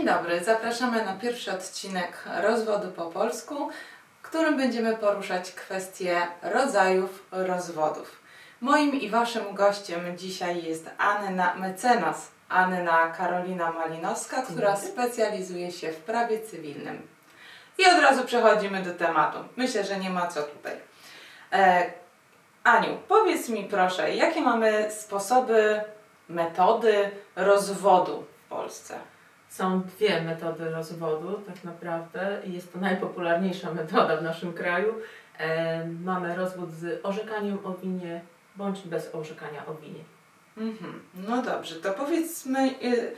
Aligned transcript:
Dzień 0.00 0.08
dobry, 0.08 0.44
zapraszamy 0.44 1.04
na 1.04 1.12
pierwszy 1.12 1.52
odcinek 1.52 2.24
Rozwodu 2.42 2.88
po 2.88 3.06
polsku, 3.06 3.70
w 4.22 4.22
którym 4.22 4.56
będziemy 4.56 4.96
poruszać 4.96 5.52
kwestie 5.52 6.26
rodzajów 6.42 7.26
rozwodów. 7.32 8.22
Moim 8.60 9.00
i 9.00 9.10
Waszym 9.10 9.54
gościem 9.54 10.18
dzisiaj 10.18 10.64
jest 10.64 10.90
Anna 10.98 11.54
Mecenas, 11.54 12.28
Anna 12.48 13.10
Karolina 13.10 13.72
Malinowska, 13.72 14.42
która 14.42 14.76
specjalizuje 14.76 15.72
się 15.72 15.92
w 15.92 15.96
prawie 15.96 16.40
cywilnym. 16.40 17.08
I 17.78 17.86
od 17.86 18.02
razu 18.02 18.24
przechodzimy 18.24 18.82
do 18.82 18.94
tematu. 18.94 19.38
Myślę, 19.56 19.84
że 19.84 19.98
nie 19.98 20.10
ma 20.10 20.26
co 20.26 20.42
tutaj. 20.42 20.76
E, 21.52 21.92
Aniu, 22.64 22.98
powiedz 23.08 23.48
mi 23.48 23.64
proszę, 23.64 24.14
jakie 24.14 24.40
mamy 24.40 24.90
sposoby, 24.90 25.80
metody 26.28 27.10
rozwodu 27.36 28.24
w 28.46 28.48
Polsce? 28.48 28.98
Są 29.50 29.82
dwie 29.82 30.22
metody 30.22 30.70
rozwodu, 30.70 31.40
tak 31.46 31.64
naprawdę. 31.64 32.38
i 32.44 32.52
Jest 32.52 32.72
to 32.72 32.78
najpopularniejsza 32.78 33.74
metoda 33.74 34.16
w 34.16 34.22
naszym 34.22 34.52
kraju. 34.52 34.94
E, 35.38 35.86
mamy 36.04 36.36
rozwód 36.36 36.70
z 36.72 37.00
orzekaniem 37.06 37.58
o 37.64 37.72
winie 37.74 38.20
bądź 38.56 38.80
bez 38.80 39.14
orzekania 39.14 39.66
o 39.66 39.74
winie. 39.74 40.00
Mhm. 40.58 41.02
No 41.28 41.42
dobrze, 41.42 41.74
to 41.76 41.92
powiedzmy, 41.92 42.68
y, 42.82 43.12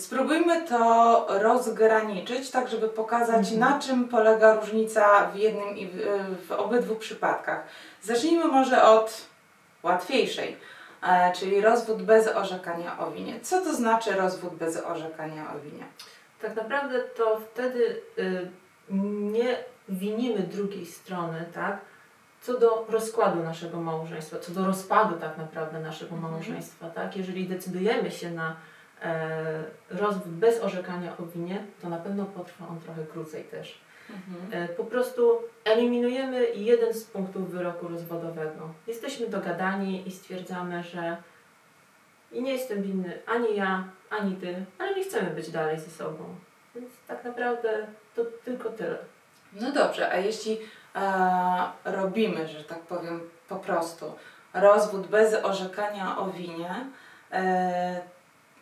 spróbujmy 0.00 0.68
to 0.68 1.26
rozgraniczyć, 1.28 2.50
tak 2.50 2.68
żeby 2.68 2.88
pokazać, 2.88 3.52
Mhm. 3.52 3.58
na 3.60 3.80
czym 3.80 4.08
polega 4.08 4.54
różnica 4.54 5.26
w 5.30 5.36
jednym 5.36 5.76
i 5.76 5.86
w, 5.86 5.96
y, 5.96 6.46
w 6.48 6.52
obydwu 6.52 6.96
przypadkach. 6.96 7.62
Zacznijmy 8.02 8.44
może 8.44 8.82
od 8.84 9.26
łatwiejszej, 9.82 10.56
czyli 11.34 11.60
rozwód 11.60 12.02
bez 12.02 12.28
orzekania 12.28 12.98
o 12.98 13.10
winie. 13.10 13.40
Co 13.40 13.60
to 13.64 13.74
znaczy 13.74 14.12
rozwód 14.12 14.54
bez 14.54 14.76
orzekania 14.84 15.54
o 15.54 15.58
winie? 15.60 15.84
Tak 16.40 16.56
naprawdę 16.56 17.00
to 17.00 17.40
wtedy 17.52 18.00
y, 18.18 18.48
nie 19.30 19.56
winimy 19.88 20.38
drugiej 20.42 20.86
strony, 20.86 21.44
tak? 21.54 21.78
Co 22.40 22.58
do 22.58 22.86
rozkładu 22.88 23.42
naszego 23.42 23.80
małżeństwa, 23.80 24.38
co 24.38 24.52
do 24.52 24.66
rozpadu 24.66 25.14
tak 25.16 25.38
naprawdę 25.38 25.80
naszego 25.80 26.14
Mhm. 26.14 26.32
małżeństwa, 26.32 26.90
tak? 26.90 27.16
Jeżeli 27.16 27.48
decydujemy 27.48 28.10
się 28.10 28.30
na 28.30 28.56
e, 29.02 29.64
rozwód 29.90 30.28
bez 30.28 30.60
orzekania 30.62 31.12
o 31.18 31.26
winie, 31.26 31.66
to 31.82 31.88
na 31.88 31.96
pewno 31.98 32.24
potrwa 32.24 32.68
on 32.68 32.80
trochę 32.80 33.04
krócej 33.06 33.44
też. 33.44 33.80
E, 34.52 34.68
Po 34.68 34.84
prostu 34.84 35.38
eliminujemy 35.64 36.46
jeden 36.54 36.94
z 36.94 37.04
punktów 37.04 37.50
wyroku 37.50 37.88
rozwodowego. 37.88 38.68
Jesteśmy 38.86 39.26
dogadani 39.28 40.08
i 40.08 40.12
stwierdzamy, 40.12 40.82
że 40.82 41.16
i 42.32 42.42
nie 42.42 42.52
jestem 42.52 42.82
winny 42.82 43.18
ani 43.26 43.56
ja, 43.56 43.84
ani 44.10 44.36
ty, 44.36 44.64
ale 44.78 44.94
nie 44.94 45.04
chcemy 45.04 45.30
być 45.30 45.50
dalej 45.50 45.80
ze 45.80 45.90
sobą. 45.90 46.24
Więc 46.74 46.90
tak 47.06 47.24
naprawdę 47.24 47.86
to 48.16 48.22
tylko 48.44 48.70
tyle. 48.70 48.98
No 49.52 49.72
dobrze, 49.72 50.10
a 50.12 50.16
jeśli 50.16 50.58
e, 50.94 51.62
robimy, 51.84 52.48
że 52.48 52.64
tak 52.64 52.78
powiem, 52.80 53.20
po 53.48 53.56
prostu 53.56 54.12
rozwód 54.54 55.06
bez 55.06 55.34
orzekania 55.44 56.18
o 56.18 56.30
winie 56.30 56.74
e, 57.32 58.00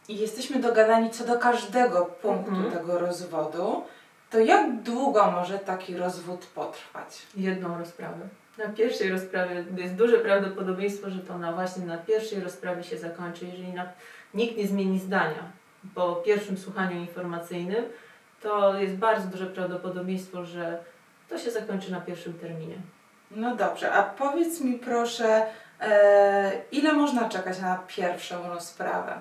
i 0.08 0.16
jesteśmy 0.18 0.60
dogadani 0.60 1.10
co 1.10 1.24
do 1.24 1.38
każdego 1.38 2.04
punktu 2.06 2.50
Mhm. 2.50 2.72
tego 2.72 2.98
rozwodu, 2.98 3.84
to 4.30 4.38
jak 4.38 4.82
długo 4.82 5.30
może 5.30 5.58
taki 5.58 5.96
rozwód 5.96 6.46
potrwać? 6.46 7.26
Jedną 7.36 7.78
rozprawę. 7.78 8.28
Na 8.58 8.68
pierwszej 8.68 9.10
rozprawie 9.10 9.64
jest 9.76 9.94
duże 9.94 10.18
prawdopodobieństwo, 10.18 11.10
że 11.10 11.18
to 11.18 11.38
na 11.38 11.52
właśnie 11.52 11.86
na 11.86 11.98
pierwszej 11.98 12.40
rozprawie 12.40 12.84
się 12.84 12.98
zakończy, 12.98 13.46
jeżeli 13.46 13.72
na, 13.72 13.86
nikt 14.34 14.56
nie 14.56 14.66
zmieni 14.66 14.98
zdania 14.98 15.52
po 15.94 16.14
pierwszym 16.14 16.58
słuchaniu 16.58 17.00
informacyjnym, 17.00 17.84
to 18.42 18.78
jest 18.78 18.94
bardzo 18.94 19.28
duże 19.28 19.46
prawdopodobieństwo, 19.46 20.44
że 20.44 20.78
to 21.28 21.38
się 21.38 21.50
zakończy 21.50 21.92
na 21.92 22.00
pierwszym 22.00 22.34
terminie. 22.34 22.76
No 23.30 23.56
dobrze, 23.56 23.92
a 23.92 24.02
powiedz 24.02 24.60
mi 24.60 24.78
proszę, 24.78 25.46
e, 25.80 26.52
ile 26.72 26.92
można 26.92 27.28
czekać 27.28 27.60
na 27.60 27.78
pierwszą 27.88 28.48
rozprawę? 28.48 29.20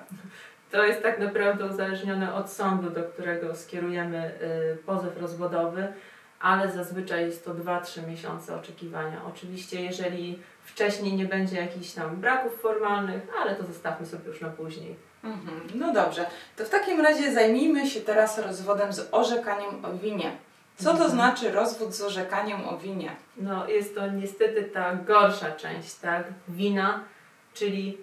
To 0.70 0.84
jest 0.84 1.02
tak 1.02 1.18
naprawdę 1.18 1.66
uzależnione 1.66 2.34
od 2.34 2.50
sądu, 2.50 2.90
do 2.90 3.02
którego 3.02 3.54
skierujemy 3.54 4.30
y, 4.72 4.76
pozew 4.76 5.20
rozwodowy, 5.20 5.88
ale 6.40 6.72
zazwyczaj 6.72 7.26
jest 7.26 7.44
to 7.44 7.54
2-3 7.54 8.08
miesiące 8.08 8.56
oczekiwania. 8.56 9.20
Oczywiście, 9.28 9.82
jeżeli 9.84 10.38
wcześniej 10.64 11.12
nie 11.12 11.24
będzie 11.24 11.56
jakichś 11.56 11.90
tam 11.92 12.16
braków 12.16 12.60
formalnych, 12.60 13.22
ale 13.42 13.54
to 13.54 13.64
zostawmy 13.64 14.06
sobie 14.06 14.28
już 14.28 14.40
na 14.40 14.48
później. 14.48 14.96
Mhm. 15.24 15.60
No 15.74 15.92
dobrze, 15.92 16.26
to 16.56 16.64
w 16.64 16.68
takim 16.68 17.00
razie 17.00 17.32
zajmijmy 17.32 17.86
się 17.86 18.00
teraz 18.00 18.38
rozwodem 18.38 18.92
z 18.92 19.08
orzekaniem 19.12 19.84
o 19.84 19.92
winie. 19.92 20.32
Co 20.76 20.84
to 20.84 20.90
Mhm. 20.90 21.10
znaczy 21.10 21.52
rozwód 21.52 21.94
z 21.94 22.02
orzekaniem 22.02 22.68
o 22.68 22.78
winie? 22.78 23.10
No, 23.36 23.68
jest 23.68 23.94
to 23.94 24.10
niestety 24.10 24.62
ta 24.64 24.94
gorsza 24.94 25.50
część, 25.52 25.94
tak? 25.94 26.24
Wina, 26.48 27.00
czyli 27.54 27.98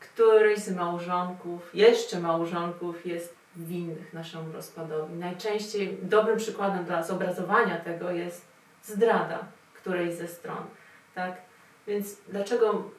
któryś 0.00 0.58
z 0.58 0.70
małżonków, 0.70 1.70
jeszcze 1.74 2.20
małżonków 2.20 3.06
jest 3.06 3.34
winnych 3.56 4.12
naszemu 4.12 4.52
rozpadowi. 4.52 5.14
Najczęściej 5.14 5.98
dobrym 6.02 6.36
przykładem 6.36 6.84
dla 6.84 7.02
zobrazowania 7.02 7.76
tego 7.76 8.10
jest 8.10 8.44
zdrada 8.82 9.38
którejś 9.74 10.14
ze 10.14 10.28
stron, 10.28 10.64
tak? 11.14 11.32
Więc 11.86 12.16
dlaczego, 12.28 12.90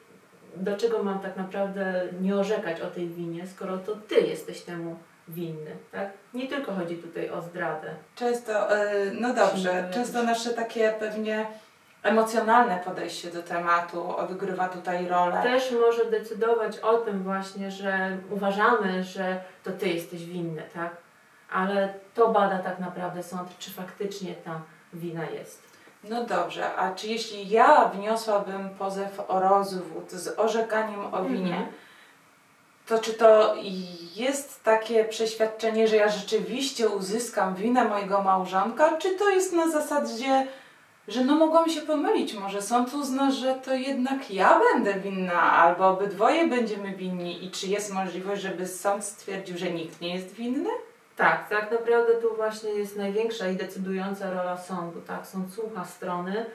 dlaczego 0.56 1.02
mam 1.02 1.20
tak 1.20 1.36
naprawdę 1.36 2.08
nie 2.20 2.36
orzekać 2.36 2.80
o 2.80 2.90
tej 2.90 3.08
winie, 3.08 3.46
skoro 3.46 3.78
to 3.78 3.96
Ty 3.96 4.20
jesteś 4.20 4.62
temu 4.62 4.96
winny, 5.28 5.76
tak? 5.92 6.10
Nie 6.34 6.48
tylko 6.48 6.72
chodzi 6.72 6.96
tutaj 6.96 7.30
o 7.30 7.42
zdradę. 7.42 7.94
Często, 8.14 8.76
e, 8.76 9.10
no 9.20 9.34
dobrze, 9.34 9.88
często 9.94 10.22
nasze 10.22 10.50
takie 10.50 10.94
pewnie 11.00 11.46
emocjonalne 12.02 12.80
podejście 12.84 13.30
do 13.30 13.42
tematu 13.42 14.16
odgrywa 14.16 14.68
tutaj 14.68 15.08
rolę. 15.08 15.42
też 15.42 15.72
może 15.72 16.04
decydować 16.04 16.78
o 16.78 16.96
tym 16.98 17.22
właśnie, 17.22 17.70
że 17.70 18.18
uważamy, 18.30 19.04
że 19.04 19.40
to 19.64 19.70
ty 19.72 19.88
jesteś 19.88 20.24
winny, 20.24 20.62
tak? 20.74 20.96
Ale 21.52 21.94
to 22.14 22.28
bada 22.28 22.58
tak 22.58 22.78
naprawdę 22.78 23.22
sąd, 23.22 23.58
czy 23.58 23.70
faktycznie 23.70 24.34
ta 24.34 24.60
wina 24.92 25.24
jest. 25.24 25.62
No 26.04 26.24
dobrze, 26.24 26.74
a 26.76 26.94
czy 26.94 27.06
jeśli 27.08 27.48
ja 27.48 27.84
wniosłabym 27.94 28.70
pozew 28.70 29.20
o 29.28 29.40
rozwód 29.40 30.10
z 30.12 30.38
orzekaniem 30.38 31.14
o 31.14 31.24
winie, 31.24 31.50
Mhm. 31.56 31.66
to 32.86 32.98
czy 32.98 33.12
to 33.14 33.54
jest 34.16 34.64
takie 34.64 35.04
przeświadczenie, 35.04 35.88
że 35.88 35.96
ja 35.96 36.08
rzeczywiście 36.08 36.88
uzyskam 36.88 37.54
winę 37.54 37.84
mojego 37.84 38.22
małżonka, 38.22 38.96
czy 38.96 39.10
to 39.16 39.30
jest 39.30 39.52
na 39.52 39.70
zasadzie, 39.70 40.46
że 41.08 41.24
no 41.24 41.34
mogłam 41.34 41.70
się 41.70 41.80
pomylić, 41.80 42.34
może 42.34 42.62
sąd 42.62 42.94
uzna, 42.94 43.30
że 43.30 43.54
to 43.54 43.74
jednak 43.74 44.30
ja 44.30 44.60
będę 44.72 45.00
winna, 45.00 45.52
albo 45.52 45.88
obydwoje 45.88 46.48
będziemy 46.48 46.96
winni 46.96 47.44
i 47.44 47.50
czy 47.50 47.66
jest 47.66 47.92
możliwość, 47.92 48.42
żeby 48.42 48.66
sąd 48.66 49.04
stwierdził, 49.04 49.58
że 49.58 49.70
nikt 49.70 50.00
nie 50.00 50.14
jest 50.14 50.34
winny? 50.34 50.70
Tak, 51.16 51.48
tak 51.48 51.72
naprawdę 51.72 52.14
tu 52.14 52.36
właśnie 52.36 52.70
jest 52.70 52.96
największa 52.96 53.48
i 53.48 53.56
decydująca 53.56 54.30
rola 54.30 54.56
sądu, 54.56 55.00
tak? 55.00 55.26
Sąd 55.26 55.54
słucha 55.54 55.84
strony 55.84 56.46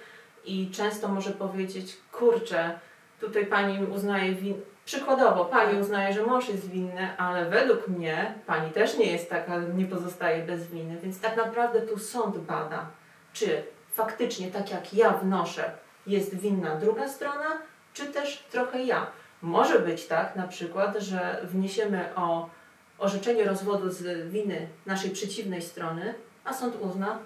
i 0.45 0.71
często 0.71 1.07
może 1.07 1.31
powiedzieć, 1.31 1.97
kurczę, 2.11 2.79
tutaj 3.19 3.45
pani 3.45 3.85
uznaje 3.85 4.33
win... 4.33 4.61
Przykładowo, 4.85 5.45
pani 5.45 5.79
uznaje, 5.79 6.13
że 6.13 6.25
mąż 6.25 6.49
jest 6.49 6.69
winny, 6.69 7.17
ale 7.17 7.49
według 7.49 7.87
mnie 7.87 8.33
pani 8.45 8.71
też 8.71 8.97
nie 8.97 9.11
jest 9.11 9.29
taka, 9.29 9.57
nie 9.57 9.85
pozostaje 9.85 10.43
bez 10.43 10.67
winy, 10.67 10.97
więc 11.03 11.21
tak 11.21 11.37
naprawdę 11.37 11.81
tu 11.81 11.99
sąd 11.99 12.37
bada, 12.37 12.85
czy 13.33 13.63
faktycznie 13.93 14.51
tak 14.51 14.71
jak 14.71 14.93
ja 14.93 15.09
wnoszę, 15.09 15.71
jest 16.07 16.35
winna 16.35 16.75
druga 16.75 17.07
strona, 17.07 17.57
czy 17.93 18.05
też 18.05 18.47
trochę 18.51 18.83
ja. 18.83 19.07
Może 19.41 19.79
być 19.79 20.07
tak 20.07 20.35
na 20.35 20.47
przykład, 20.47 20.97
że 20.97 21.41
wniesiemy 21.43 22.15
o 22.15 22.49
orzeczenie 22.97 23.43
rozwodu 23.43 23.89
z 23.89 24.29
winy 24.31 24.67
naszej 24.85 25.11
przeciwnej 25.11 25.61
strony, 25.61 26.13
a 26.43 26.53
sąd 26.53 26.75
uzna 26.81 27.19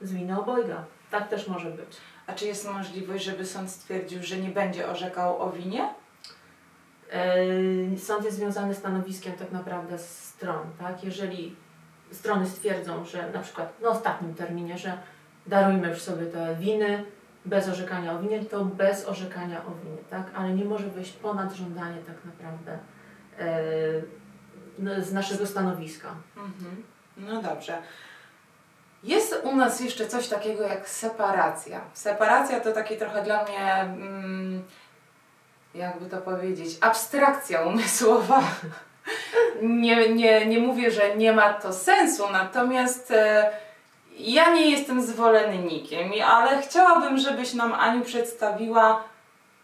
z 0.00 0.12
winy 0.12 0.40
obojga. 0.40 0.84
Tak 1.10 1.28
też 1.28 1.48
może 1.48 1.70
być. 1.70 1.96
A 2.26 2.32
czy 2.32 2.46
jest 2.46 2.68
możliwość, 2.72 3.24
żeby 3.24 3.46
sąd 3.46 3.70
stwierdził, 3.70 4.22
że 4.22 4.36
nie 4.36 4.48
będzie 4.48 4.88
orzekał 4.88 5.42
o 5.42 5.50
winie? 5.50 5.94
Yy, 7.90 7.98
Sąd 7.98 8.24
jest 8.24 8.36
związany 8.36 8.74
stanowiskiem 8.74 9.32
tak 9.32 9.52
naprawdę 9.52 9.98
stron, 9.98 10.66
tak? 10.78 11.04
Jeżeli 11.04 11.56
strony 12.12 12.46
stwierdzą, 12.46 13.04
że 13.04 13.30
na 13.30 13.40
przykład 13.40 13.80
na 13.80 13.88
ostatnim 13.88 14.34
terminie, 14.34 14.78
że 14.78 14.98
darujmy 15.46 15.88
już 15.88 16.02
sobie 16.02 16.26
te 16.26 16.54
winy 16.54 17.04
bez 17.44 17.68
orzekania 17.68 18.12
o 18.12 18.18
winie, 18.18 18.44
to 18.44 18.64
bez 18.64 19.08
orzekania 19.08 19.58
o 19.58 19.84
winie, 19.84 19.98
tak? 20.10 20.26
Ale 20.34 20.52
nie 20.52 20.64
może 20.64 20.86
wyjść 20.86 21.12
ponad 21.12 21.52
żądanie 21.52 21.96
tak 22.06 22.16
naprawdę 22.24 22.78
yy, 23.38 24.04
no, 24.78 24.90
z 25.00 25.12
naszego 25.12 25.46
stanowiska. 25.46 26.08
Mhm. 26.36 26.82
No 27.16 27.42
dobrze. 27.42 27.78
Jest 29.02 29.40
u 29.44 29.56
nas 29.56 29.80
jeszcze 29.80 30.06
coś 30.06 30.28
takiego 30.28 30.62
jak 30.62 30.88
separacja. 30.88 31.80
Separacja 31.94 32.60
to 32.60 32.72
taki 32.72 32.96
trochę 32.96 33.22
dla 33.22 33.44
mnie, 33.44 33.74
mm, 33.74 34.62
jakby 35.74 36.06
to 36.06 36.18
powiedzieć, 36.18 36.78
abstrakcja 36.80 37.62
umysłowa. 37.62 38.42
nie, 39.62 40.14
nie, 40.14 40.46
nie 40.46 40.58
mówię, 40.58 40.90
że 40.90 41.16
nie 41.16 41.32
ma 41.32 41.52
to 41.52 41.72
sensu, 41.72 42.30
natomiast 42.32 43.10
e, 43.10 43.50
ja 44.22 44.54
nie 44.54 44.70
jestem 44.70 45.02
zwolennikiem, 45.02 46.10
ale 46.26 46.62
chciałabym, 46.62 47.18
żebyś 47.18 47.54
nam 47.54 47.72
Aniu 47.72 48.04
przedstawiła, 48.04 49.04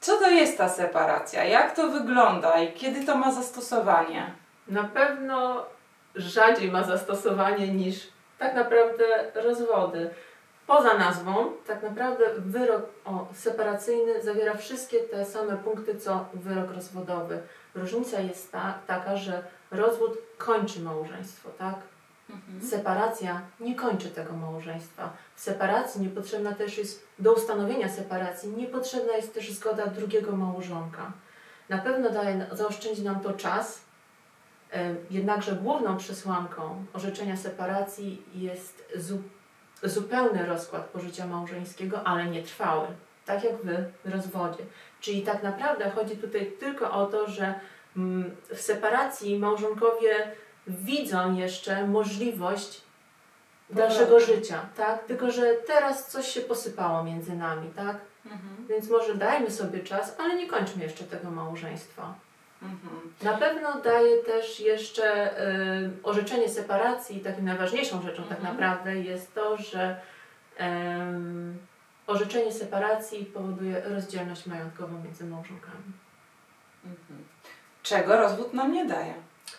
co 0.01 0.19
to 0.19 0.31
jest 0.31 0.59
ta 0.59 0.69
separacja, 0.69 1.45
jak 1.45 1.77
to 1.77 1.89
wygląda 1.89 2.59
i 2.61 2.73
kiedy 2.73 3.07
to 3.07 3.17
ma 3.17 3.33
zastosowanie. 3.33 4.33
Na 4.69 4.85
pewno 4.85 5.67
rzadziej 6.15 6.71
ma 6.71 6.83
zastosowanie 6.83 7.69
niż 7.69 8.09
tak 8.39 8.55
naprawdę 8.55 9.05
rozwody. 9.35 10.11
Poza 10.67 10.95
nazwą, 10.95 11.53
tak 11.67 11.83
naprawdę 11.83 12.25
wyrok 12.39 12.83
o, 13.05 13.27
separacyjny 13.35 14.23
zawiera 14.23 14.55
wszystkie 14.55 15.01
te 15.01 15.25
same 15.25 15.57
punkty 15.57 15.99
co 15.99 16.25
wyrok 16.35 16.71
rozwodowy. 16.75 17.41
Różnica 17.75 18.21
jest 18.21 18.53
ta, 18.53 18.79
taka, 18.87 19.17
że 19.17 19.43
rozwód 19.71 20.19
kończy 20.39 20.81
małżeństwo, 20.81 21.49
tak? 21.59 21.75
Separacja 22.71 23.43
nie 23.61 23.75
kończy 23.75 24.11
tego 24.11 24.33
małżeństwa. 24.33 25.13
W 25.35 25.41
separacji 25.41 26.01
niepotrzebna 26.01 26.55
też 26.55 26.79
jest, 26.79 27.07
do 27.19 27.33
ustanowienia 27.33 27.89
separacji, 27.89 28.49
niepotrzebna 28.49 29.13
jest 29.17 29.35
też 29.35 29.53
zgoda 29.53 29.87
drugiego 29.87 30.37
małżonka. 30.37 31.13
Na 31.69 31.79
pewno 31.79 32.11
daje, 32.11 32.47
zaoszczędzi 32.53 33.03
nam 33.03 33.21
to 33.21 33.33
czas, 33.33 33.81
em, 34.71 34.97
jednakże 35.11 35.53
główną 35.53 35.97
przesłanką 35.97 36.85
orzeczenia 36.93 37.37
separacji 37.37 38.23
jest 38.35 38.85
zu, 38.97 39.23
zupełny 39.83 40.47
rozkład 40.47 40.85
pożycia 40.85 41.27
małżeńskiego, 41.27 42.07
ale 42.07 42.25
nietrwały, 42.25 42.87
tak 43.27 43.45
jak 43.45 43.55
w 44.05 44.13
rozwodzie. 44.13 44.65
Czyli 45.01 45.23
tak 45.23 45.43
naprawdę 45.43 45.91
chodzi 45.91 46.17
tutaj 46.17 46.53
tylko 46.61 46.91
o 46.91 47.07
to, 47.07 47.29
że 47.29 47.55
mm, 47.97 48.37
w 48.55 48.61
separacji 48.61 49.39
małżonkowie 49.39 50.33
widzą 50.69 51.35
jeszcze 51.35 51.87
możliwość 51.87 52.81
dalszego 53.71 54.21
życia, 54.21 54.61
tak? 54.77 55.05
Tylko, 55.05 55.31
że 55.31 55.55
teraz 55.67 56.09
coś 56.09 56.29
się 56.29 56.41
posypało 56.41 57.05
między 57.05 57.37
nami, 57.37 57.71
tak? 57.77 57.97
Mhm. 58.27 58.67
Więc 58.69 58.91
może 58.91 59.15
dajmy 59.15 59.51
sobie 59.51 59.81
czas, 59.81 60.17
ale 60.19 60.37
nie 60.37 60.47
kończmy 60.47 60.83
jeszcze 60.83 61.05
tego 61.05 61.31
małżeństwa. 61.31 62.15
Mhm. 62.63 63.13
Na 63.23 63.37
pewno 63.39 63.81
daje 63.81 64.23
też 64.23 64.61
jeszcze 64.61 65.39
y, 65.49 65.91
orzeczenie 66.03 66.49
separacji, 66.49 67.21
takim 67.21 67.45
najważniejszą 67.45 68.03
rzeczą 68.03 68.23
tak 68.23 68.39
Mhm. 68.39 68.57
naprawdę 68.57 68.97
jest 68.97 69.35
to, 69.35 69.57
że 69.57 70.01
em, 70.57 71.59
orzeczenie 72.07 72.53
separacji 72.53 73.25
powoduje 73.25 73.83
rozdzielność 73.85 74.47
majątkową 74.47 75.03
między 75.05 75.25
małżonkami. 75.25 75.93
Mhm. 76.85 77.25
Czego 77.83 78.17
rozwód 78.17 78.55
nam 78.55 78.73
nie 78.73 78.87
daje? 78.87 79.15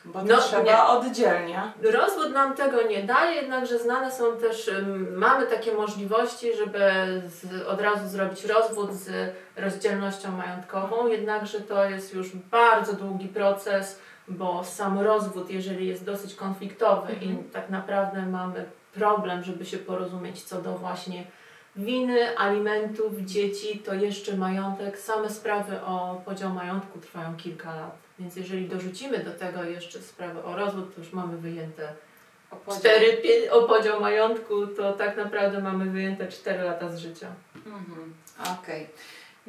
Bo 0.06 0.20
to 0.20 0.26
No, 0.26 0.38
trzeba 0.42 0.64
nie. 0.64 0.84
oddzielnie. 0.84 1.62
Rozwód 1.84 2.34
nam 2.34 2.56
tego 2.56 2.82
nie 2.82 3.04
daje, 3.04 3.36
jednakże 3.42 3.80
znane 3.80 4.12
są 4.12 4.38
też, 4.38 4.70
mamy 5.16 5.46
takie 5.46 5.74
możliwości, 5.74 6.54
żeby 6.58 6.80
z, 7.26 7.68
od 7.68 7.82
razu 7.82 8.08
zrobić 8.08 8.46
rozwód 8.46 8.94
z 8.94 9.34
rozdzielnością 9.58 10.32
majątkową, 10.32 11.08
jednakże 11.08 11.62
to 11.62 11.86
jest 11.86 12.14
już 12.14 12.36
bardzo 12.36 12.94
długi 12.94 13.28
proces, 13.28 14.00
bo 14.28 14.64
sam 14.64 15.00
rozwód, 15.00 15.50
jeżeli 15.50 15.88
jest 15.88 16.06
dosyć 16.06 16.36
konfliktowy 16.36 17.14
Mhm. 17.14 17.32
i 17.32 17.44
tak 17.44 17.70
naprawdę 17.70 18.26
mamy 18.26 18.66
problem, 18.94 19.44
żeby 19.44 19.66
się 19.66 19.78
porozumieć 19.78 20.44
co 20.44 20.62
do 20.62 20.72
właśnie 20.78 21.24
winy, 21.76 22.38
alimentów, 22.38 23.14
dzieci, 23.20 23.80
to 23.80 23.94
jeszcze 23.94 24.38
majątek, 24.38 25.00
same 25.00 25.30
sprawy 25.30 25.82
o 25.82 26.22
podział 26.26 26.54
majątku 26.54 27.00
trwają 27.00 27.36
kilka 27.36 27.76
lat. 27.76 27.98
Więc 28.20 28.36
jeżeli 28.36 28.70
dorzucimy 28.70 29.18
do 29.20 29.32
tego 29.32 29.64
jeszcze 29.64 30.00
sprawę 30.02 30.44
o 30.44 30.56
rozwód, 30.56 30.96
to 30.96 31.02
już 31.02 31.14
mamy 31.14 31.38
wyjęte 31.38 31.94
O 32.52 32.56
podział. 32.56 32.80
cztery, 32.80 33.06
pie- 33.24 33.52
o 33.52 33.64
podział 33.68 34.02
majątku, 34.02 34.68
to 34.68 34.94
tak 34.94 35.18
naprawdę 35.18 35.62
mamy 35.62 35.86
wyjęte 35.86 36.28
4 36.28 36.64
lata 36.64 36.90
z 36.90 36.98
życia. 37.00 37.28
Mhm. 37.56 38.14
Okej. 38.62 38.88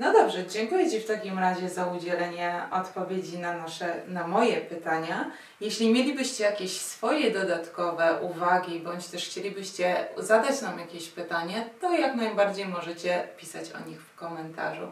No 0.01 0.13
dobrze, 0.13 0.47
dziękuję 0.47 0.91
Ci 0.91 1.01
w 1.01 1.07
takim 1.07 1.39
razie 1.39 1.69
za 1.69 1.87
udzielenie 1.87 2.63
odpowiedzi 2.71 3.39
na 3.39 3.57
nasze, 3.57 4.03
na 4.09 4.27
moje 4.27 4.57
pytania. 4.57 5.31
Jeśli 5.61 5.93
mielibyście 5.93 6.45
jakieś 6.45 6.81
swoje 6.81 7.31
dodatkowe 7.31 8.19
uwagi, 8.23 8.81
bądź 8.81 9.07
też 9.07 9.29
chcielibyście 9.29 10.09
zadać 10.17 10.63
nam 10.63 10.79
jakieś 10.79 11.09
pytanie, 11.09 11.65
to 11.81 11.93
jak 11.93 12.15
najbardziej 12.15 12.67
możecie 12.67 13.29
pisać 13.37 13.73
o 13.73 13.89
nich 13.89 14.03
w 14.03 14.15
komentarzu. 14.15 14.91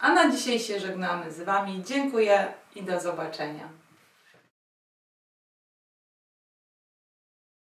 A 0.00 0.12
na 0.12 0.30
dzisiaj 0.30 0.58
się 0.58 0.80
żegnamy 0.80 1.32
z 1.32 1.40
Wami. 1.40 1.82
Dziękuję 1.86 2.46
i 2.74 2.82
do 2.82 3.00
zobaczenia. 3.00 3.68